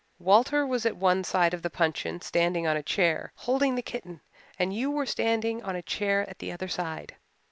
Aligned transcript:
Walter 0.17 0.65
was 0.65 0.83
at 0.87 0.97
one 0.97 1.23
side 1.23 1.53
of 1.53 1.61
the 1.61 1.69
puncheon 1.69 2.21
standing 2.21 2.65
on 2.65 2.75
a 2.75 2.81
chair, 2.81 3.33
holding 3.35 3.75
the 3.75 3.83
kitten, 3.83 4.21
and 4.57 4.73
you 4.73 4.89
were 4.89 5.05
standing 5.05 5.61
on 5.61 5.75
a 5.75 5.83
chair 5.83 6.27
at 6.27 6.39
the 6.39 6.51
other 6.51 6.67
side. 6.67 7.17